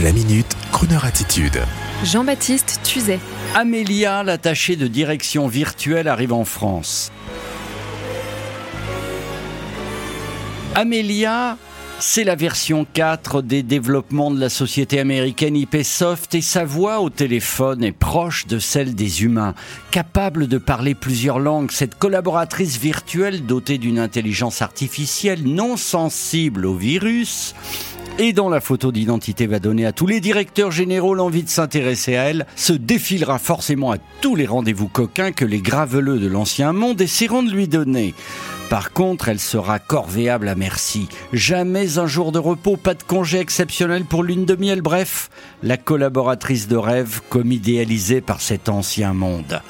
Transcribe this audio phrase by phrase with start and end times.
[0.00, 1.60] La minute, Kroneur attitude.
[2.02, 3.20] Jean-Baptiste Tuzet.
[3.54, 7.12] Amélia, l'attachée de direction virtuelle, arrive en France.
[10.74, 11.58] Amélia,
[11.98, 17.10] c'est la version 4 des développements de la société américaine IPsoft et sa voix au
[17.10, 19.54] téléphone est proche de celle des humains.
[19.90, 26.74] Capable de parler plusieurs langues, cette collaboratrice virtuelle dotée d'une intelligence artificielle non sensible au
[26.74, 27.54] virus
[28.18, 32.16] et dont la photo d'identité va donner à tous les directeurs généraux l'envie de s'intéresser
[32.16, 36.72] à elle, se défilera forcément à tous les rendez-vous coquins que les graveleux de l'ancien
[36.72, 38.14] monde essaieront de lui donner.
[38.70, 41.08] Par contre, elle sera corvéable à merci.
[41.32, 44.80] Jamais un jour de repos, pas de congé exceptionnel pour lune de miel.
[44.80, 45.28] Bref,
[45.62, 49.60] la collaboratrice de rêve comme idéalisée par cet ancien monde.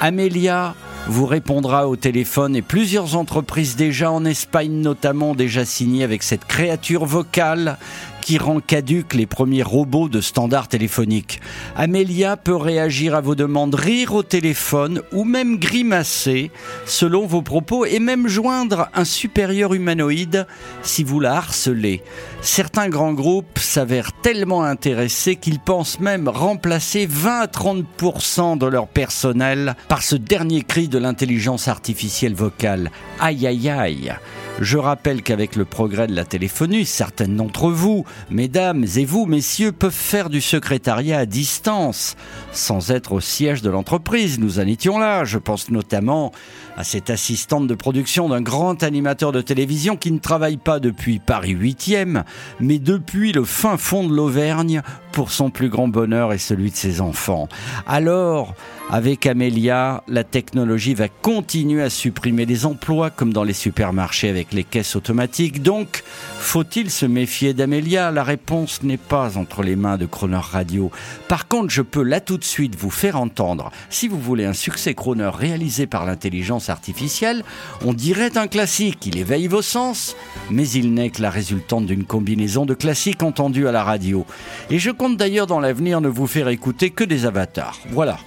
[0.00, 0.74] Amélia
[1.08, 6.44] vous répondra au téléphone et plusieurs entreprises déjà en Espagne notamment déjà signées avec cette
[6.44, 7.78] créature vocale
[8.26, 11.40] qui rend caduques les premiers robots de standard téléphonique.
[11.76, 16.50] Amélia peut réagir à vos demandes, rire au téléphone ou même grimacer
[16.86, 20.48] selon vos propos et même joindre un supérieur humanoïde
[20.82, 22.02] si vous la harcelez.
[22.40, 28.88] Certains grands groupes s'avèrent tellement intéressés qu'ils pensent même remplacer 20 à 30% de leur
[28.88, 32.90] personnel par ce dernier cri de l'intelligence artificielle vocale.
[33.20, 34.12] Aïe aïe aïe.
[34.60, 39.70] Je rappelle qu'avec le progrès de la téléphonie, certaines d'entre vous, mesdames et vous, messieurs,
[39.70, 42.16] peuvent faire du secrétariat à distance,
[42.52, 44.38] sans être au siège de l'entreprise.
[44.38, 45.24] Nous en étions là.
[45.24, 46.32] Je pense notamment
[46.78, 51.18] à cette assistante de production d'un grand animateur de télévision qui ne travaille pas depuis
[51.18, 52.22] Paris 8e,
[52.58, 54.80] mais depuis le fin fond de l'Auvergne
[55.16, 57.48] pour son plus grand bonheur et celui de ses enfants.
[57.86, 58.54] Alors,
[58.90, 64.52] avec Amélia, la technologie va continuer à supprimer des emplois comme dans les supermarchés avec
[64.52, 65.62] les caisses automatiques.
[65.62, 66.04] Donc,
[66.38, 70.90] faut-il se méfier d'Amélia La réponse n'est pas entre les mains de Croner Radio.
[71.28, 74.52] Par contre, je peux là tout de suite vous faire entendre, si vous voulez un
[74.52, 77.42] succès Croner réalisé par l'intelligence artificielle,
[77.86, 79.06] on dirait un classique.
[79.06, 80.14] Il éveille vos sens,
[80.50, 84.26] mais il n'est que la résultante d'une combinaison de classiques entendus à la radio.
[84.70, 87.78] Et je d'ailleurs dans l'avenir ne vous faire écouter que des avatars.
[87.90, 88.18] Voilà.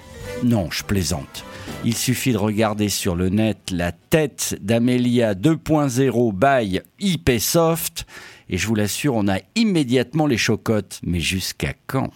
[0.42, 1.44] Non, je plaisante.
[1.84, 8.06] Il suffit de regarder sur le net la tête d'Amelia 2.0 by IPsoft
[8.48, 11.00] et je vous l'assure, on a immédiatement les chocottes.
[11.04, 12.10] Mais jusqu'à quand?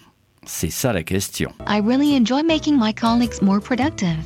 [0.46, 1.52] C'est ça la question.
[1.68, 4.16] I really enjoy making my colleagues more productive.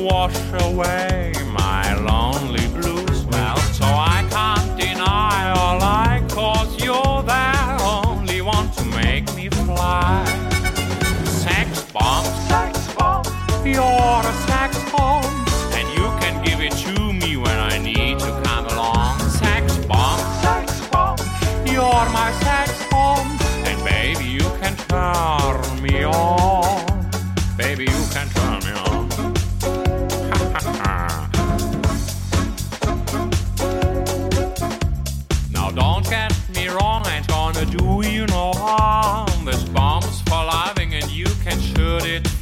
[0.00, 3.24] Wash away my lonely blues.
[3.26, 9.48] Well, so I can't deny all I cause you're there, only want to make me
[9.50, 10.24] fly.
[11.24, 13.24] Sex bomb, sex bomb,
[13.64, 15.24] you're a sex bomb,
[15.76, 19.18] and you can give it to me when I need to come along.
[19.28, 21.18] Sex bomb, sex bomb,
[21.66, 23.28] you're my sex bomb,
[23.68, 26.49] and baby you can turn me on.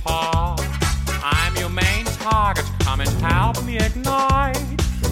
[0.04, 0.56] Far.
[1.22, 4.58] I'm your main target, come and help me ignite.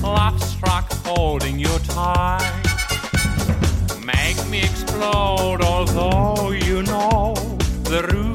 [0.02, 2.62] Love struck holding you tight.
[4.04, 7.34] Make me explode, although you know
[7.84, 8.25] the route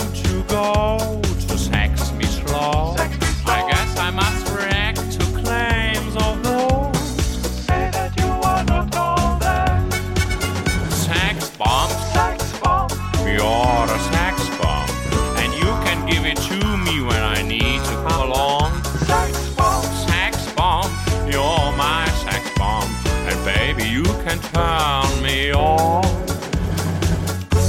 [24.31, 25.48] can turn me.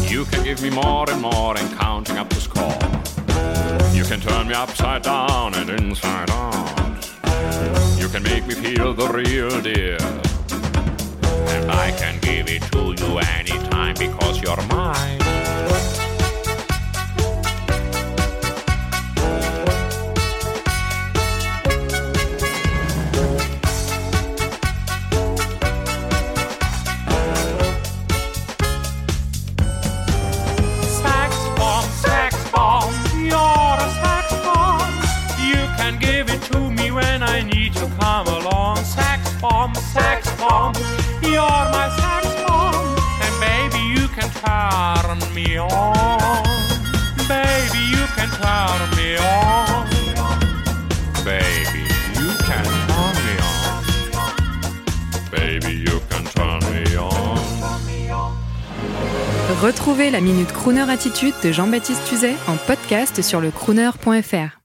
[0.09, 2.79] You can give me more and more and counting up the score.
[3.93, 7.99] You can turn me upside down and inside out.
[7.99, 10.03] You can make me feel the real deal.
[11.53, 15.21] And I can give it to you anytime because you're mine.
[37.43, 38.77] Need to come along.
[38.85, 40.75] Sex bomb, sex bomb,
[41.23, 42.75] you're my sex bomb.
[43.25, 46.44] And baby, you can turn me on.
[47.29, 49.87] Baby, you can turn me on.
[51.25, 51.83] Baby,
[52.15, 53.83] you can turn me on.
[55.31, 57.39] Baby, you can turn me on.
[59.61, 64.62] Retrouvez la Minute Crooner Attitude de Jean-Baptiste Tuzet en podcast sur le crooner.fr.